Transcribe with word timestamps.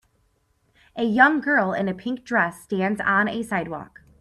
A 0.95 1.03
young 1.03 1.41
girl 1.41 1.73
in 1.73 1.87
a 1.87 1.93
pink 1.93 2.23
dress 2.23 2.63
stands 2.63 2.99
on 3.05 3.27
a 3.27 3.43
sidewalk. 3.43 4.01